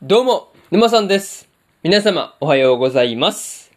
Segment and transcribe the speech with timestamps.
[0.00, 1.48] どうも、沼さんです。
[1.82, 3.72] 皆様、おはようございます。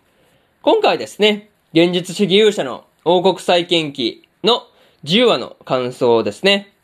[0.62, 4.68] 今回ですね、現実主義勇者の王国再建記の
[5.04, 6.76] 10話の感想ですね。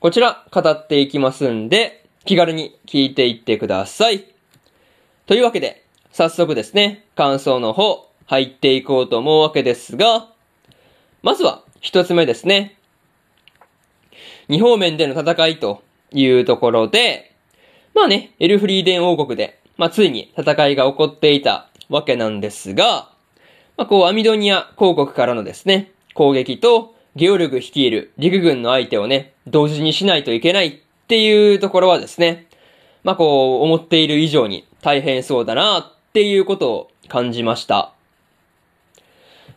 [0.00, 4.24] こちら、語っていきますんで、気軽に聞いていってください。
[5.26, 10.32] というわけで、早速ですね、感想の方、入っていこうと思うわけですが、
[11.22, 12.76] まずは、一つ目ですね。
[14.48, 15.80] 二方面での戦いと
[16.10, 17.29] いうところで、
[18.00, 23.10] まあね、エルフリーデン王国で、まあついに戦いが起こっていたわけなんですが、
[23.76, 30.72] まあこうアミドニア公国からのですね、攻撃とゲオルグ率いる陸軍の相手をね、同時にしないといけないっ
[31.08, 32.46] ていうところはですね、
[33.04, 37.92] まあこう思っている以上に大変そうだなっていうことを感じました。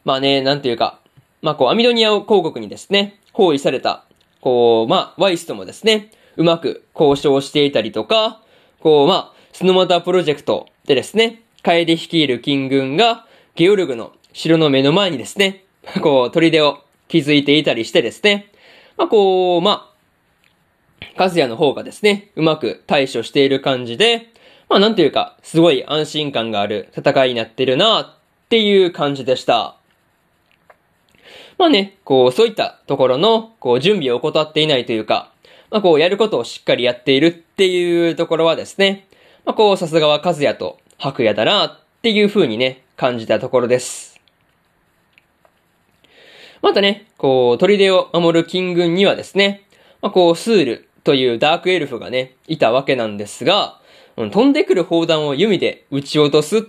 [0.04, 1.00] まあね、なんていうか、
[1.42, 4.04] まあこうアミドニア公国にですね、包囲された、
[4.42, 8.42] こう、まあワイスともですね、うまく交渉していたりとか、
[8.80, 15.64] こう、まあ、スノマタプロジェクトでですね、カエデ率いる金軍が、ゲオルグの城の目の前にですね、
[16.02, 18.52] こう、砦を築いていたりしてですね、
[18.98, 19.92] まあ、こう、ま
[21.02, 24.30] あ、カズヤの方がですね、うまく対処している感じで、
[24.70, 28.14] まあ、なんていうか、すごい安心感がある戦いになってるなっ
[28.50, 29.76] ていう感じでした。
[31.58, 35.32] まあね、こう、そういったところの、こう、準備を怠っていないというか、
[35.74, 39.08] まあこう、やることをしっかりやっているっていうところはですね、
[39.44, 44.22] まあこう、さすがは和也と白夜だなっていう風にね、感じたところです。
[46.62, 49.64] またね、こう、砦を守る金軍にはですね、
[50.04, 53.80] まあこう、スールというダークエルフがね、いたわけなんですが、
[54.16, 56.62] うん飛んでくる砲弾を弓で撃ち落とすっ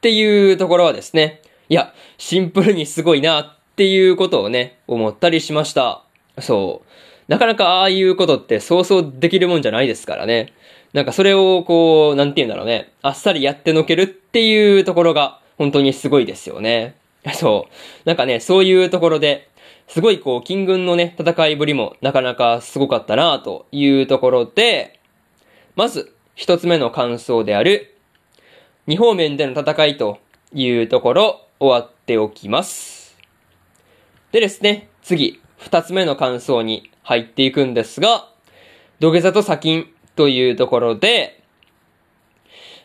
[0.00, 6.04] ていうところはですね、いや、シンプルにすごいなっていうことをね、思ったりしました。
[6.40, 6.83] そう。
[7.28, 10.52] なかなかああいうことってそうそうできるもんじゃないですからね。
[10.92, 12.92] なんかそれをこう、なんて言うんだろうね。
[13.02, 16.94] あっさりやってのけるっていうところが本当にすごいですよね。
[17.34, 18.08] そう。
[18.08, 19.48] なんかね、そういうところで、
[19.88, 25.00] すごいこう、金軍のね、戦いぶりもなかなかすごかったなというところで、
[25.74, 27.96] まず、一つ目の感想である、
[28.86, 30.18] 二方面での戦いと
[30.52, 33.16] いうところ、終わっておきます。
[34.32, 38.28] でですね、次、二つ目の感想に入っていくんですが、
[39.00, 41.42] 土下座と砂金というところで、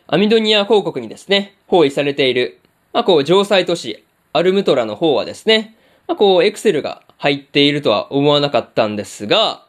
[0.08, 2.62] アミドニア公国にですね、包囲されている、
[2.94, 5.76] まあこう、城塞都市、アルムトラの方はですね、
[6.08, 9.66] まあこう、エクセルが入っているとは思わなかったんですが、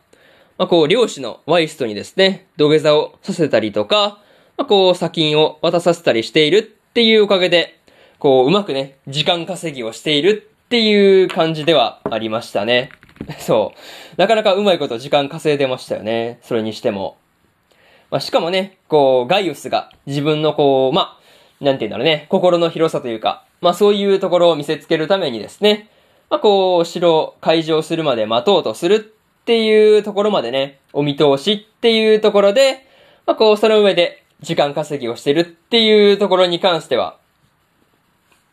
[0.56, 4.20] まあこう、漁師のワイストにですね、土下座をさせたりとか、
[4.56, 7.80] まあこう、砂金を渡させたりしているっていうおかげで、
[8.20, 12.90] こう、うまくね、時間稼ぎをしているっていう感じではありましたね。
[13.38, 14.20] そう。
[14.20, 16.38] なかなかうまいこと時間稼いでましたよね。
[16.42, 17.16] それにしても。
[18.10, 25.90] まあ、しかもね、こう、ガイウスが自分のこう、まあ、なんて言うんだろうね、心の広さというか、まあそういうところを見せつけるためにですね、
[26.30, 32.86] まあこう、城を開城するまで待とうとするっていうところまでね、お見通しっていうところで、
[33.26, 37.18] まあこう、その上で時間稼ぎをしてるっていうところに関しては、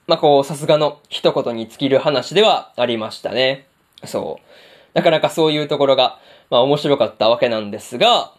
[0.08, 3.68] まあこう、さすがの一言に尽きる話ではありましたね。
[4.06, 4.98] そう。
[4.98, 6.20] なかなかそういうところが、
[6.50, 8.30] まあ面白かったわけなんですが、っ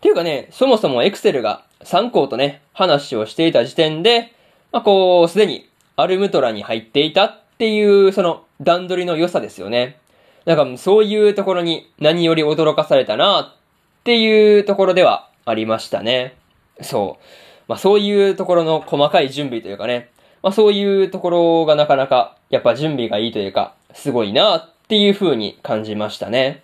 [0.00, 4.32] ていうかね、そもそもエクセルが3校とね、話をしていた時点で、
[4.72, 9.98] まあこう、すでにアルムトラに入っていたっていう、その段取りの良さですよね。
[10.44, 16.36] なんかそういうところに何より驚かされたなっていうところではありましたね。
[16.80, 17.24] そう。
[17.68, 20.10] まあそういうところの細かい準備というかね、
[20.42, 26.62] まあそういうところがなかなかやっぱ準備がいいというか、すごいなっっていう風に感じましたね。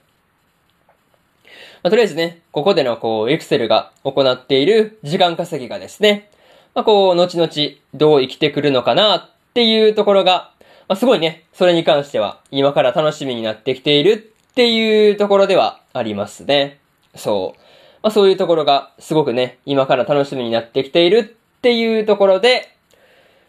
[1.83, 6.29] まあ、とりあえずね、ここでのこう、エクセルが行っている時間稼ぎがですね、
[6.75, 7.51] まあ、こう、後々
[7.95, 10.53] どう生きてくるのかなっていうところが、
[10.89, 14.11] まあ、すごいね、それに関しては今から楽しみになってきている
[14.51, 16.81] っていうところではありますね。
[17.15, 17.61] そう。
[18.03, 22.77] まあ、そういうところがすごくね、今から楽しみになってきているっていうところで、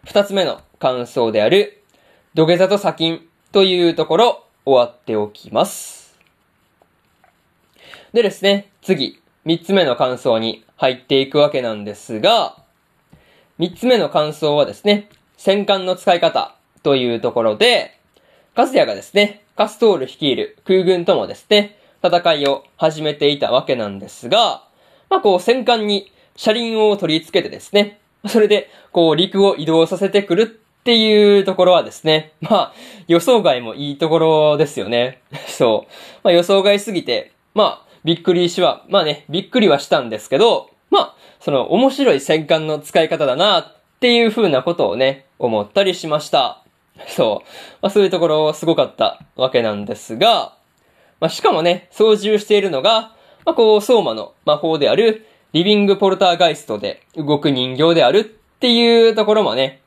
[0.05, 1.83] 二つ目の感想である、
[2.33, 6.16] 土下座と砂金というところ、終わっておきます。
[8.13, 12.57] でですね、次、三つ目の感想に入っていくわけなんですが、
[13.57, 17.98] 三つ目の感想はですね、戦艦の使い方というところで、
[18.56, 24.63] カズヤがですね、カストール率いる空軍ともですね、戦いを始めていたわけなんですが、
[25.10, 32.74] まあこう戦艦に車輪を取り付けてですね、それでこう陸を移動させてくるっていうところはですね、 まあ
[33.07, 35.21] 予想外もいいところですよね。
[35.45, 35.91] そう。
[36.24, 46.63] まあ予想外すぎて、まあびっくりしは、まあね、びっくりはしたんですけど、まあ、その面白い戦艦の使い方だなっていう風なことをね、思ったりしました。
[47.06, 47.47] そう。
[47.83, 50.53] まあ、そういうところすごかったわけなんですが、
[51.19, 53.13] まあ、しかもね、操縦しているのが、
[53.45, 59.81] まあ、こう、相馬の魔法である、リビングポルターガイストで動く人形であるっていうところもね、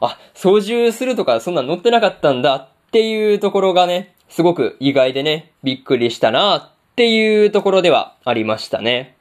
[0.00, 9.16] あ、操縦するとかそんな乗ってなかったんだっていうところがね、すごく意外でね、びっくりしたなっていうところではありましたね。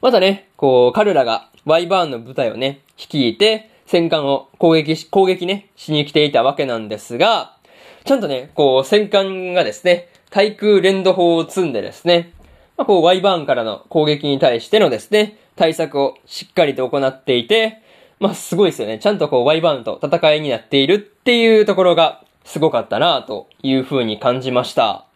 [0.00, 7.56] またね、こう、彼らがワイバーンの部隊をね、率いて、戦艦を攻撃し、攻撃ね、しに来ていたわけなんですが、
[8.04, 12.32] ちゃんとね、こう、戦艦がですね、対空連動砲を積んでですね、
[12.76, 17.82] まあ、こう、ワイバーンからの攻撃に対してのですね、対策をしっかりと行っていて、
[18.20, 18.98] まあ、すごいですよね。
[18.98, 25.06] ちゃんとこう、ワイバーンと戦いになっているっていうところが、すごかったなという風に感じました。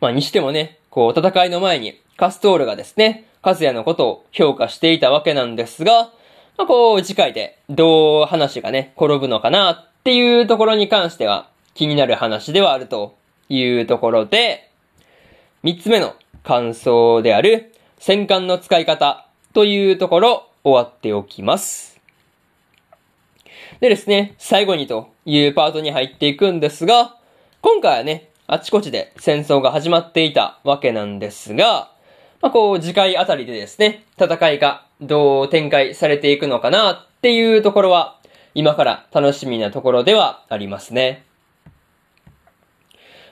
[0.00, 6.10] まあ、にしてもね、こう、戦いの前に、カストールがですね、カズヤのことを評価していたわけなんですが、
[6.56, 13.16] まあ、こう、次回でどう話がね、転ぶのかなっていうところに関しては気になる話ではあると
[13.50, 14.70] いうところで、
[15.62, 16.14] 三つ目の
[16.44, 22.00] 感想である戦艦の使い方というところ終わっておきます。
[23.80, 27.16] でですね、最後にというパートに入っていくんですが、
[27.60, 31.90] 今回はね、あちこちで戦争が始まっていたわけなんですが、
[32.40, 38.18] まあ、こう、次回あたりでですね、戦いがどう展開されていくのかなっていうところは、
[38.54, 41.24] 今から楽しみなところではありますね。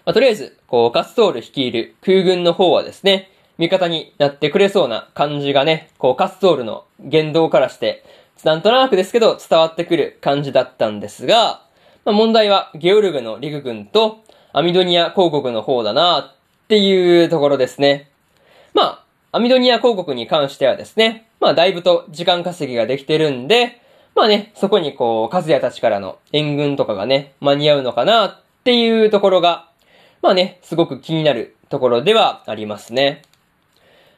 [0.04, 8.04] まあ、とりあえず、こう、カストール率いる空軍の方はですね、味方になってくれそうな感じがね、こう、カストールの言動からして、
[8.44, 11.62] なんとなくですけど伝わってくる感じだったんですが、
[12.04, 16.34] まあ、問題はゲオルグの陸軍とアミドニア広告の方だなっ
[16.66, 18.10] ていうところですね。
[18.74, 23.80] まあ、アミドニア広告に関してはですね、まあだいぶと時間稼ぎができてるんで、
[24.14, 29.68] まあね、そこにこう、カズヤたちからの援軍とかがね、間に合うのかなっていうところが、
[30.20, 33.22] まあね、すごく気になるところではありますね。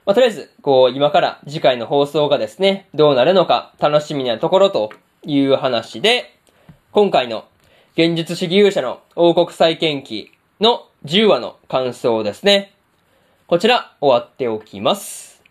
[0.07, 4.93] まあとりあえず、こう、今から次回の放送がですね、どうなるのか楽しみなところと
[5.25, 6.39] いう話で、
[6.93, 7.47] 今回の
[7.97, 10.31] 現実主義勇者の王国再建記
[10.61, 12.75] の10話の感想ですね。
[13.47, 15.43] こちら終わっておきます。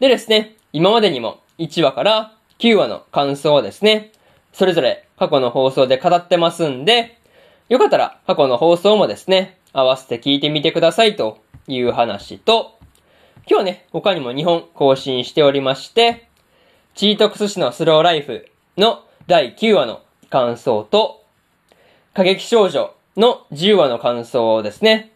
[0.00, 4.10] でですね、今までにも1話から9話の感想はですね、
[4.52, 7.20] それぞれ過去の放送で語ってますんで、
[7.68, 12.78] よかったら過去の放送もですね、合わせて聞いてみてくださいという話と、
[13.48, 16.28] 今日ね、他にも2本更新しておりまして、
[16.94, 18.46] チートクス氏のスローライフ
[18.76, 21.22] の第9話の感想と、
[22.14, 25.12] 過激少女の10話の感想ですね、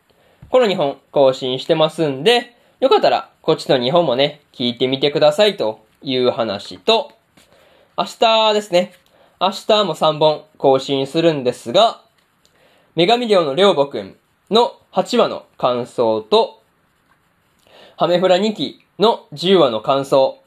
[0.50, 7.12] この2本更新してますんで、よかったらこっちの2本もね、聞いてみてくださいという話と、
[7.96, 8.92] 明日ですね。
[9.40, 12.02] 明日も3本更新するんですが、
[12.96, 14.16] 女神寮のりょうぼくん
[14.50, 16.62] の8話の感想と、
[17.96, 20.38] ハメフラ2期の10話の感想、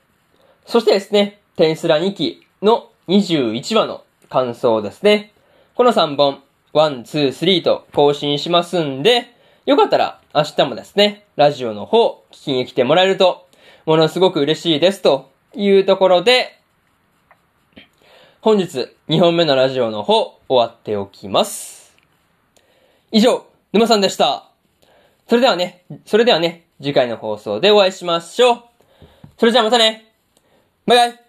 [0.65, 5.33] そしてですね、テンスラ2期の21話の感想ですね。
[5.75, 6.41] この3本、
[6.73, 13.45] 1、2、3と更新しますんで、よかったら明日もですね、ラジオの方聞きに来てもらえると、
[13.85, 16.59] ものすごく嬉しいですというところで、
[18.41, 21.95] 本日2本目のラジオの方終わっておきます。
[23.11, 24.49] 以上、沼さんでした。
[25.27, 28.63] それではね、それではね、次回の放送でお会いしましょう。
[29.37, 30.13] それじゃあまたね
[30.85, 31.19] バイバイ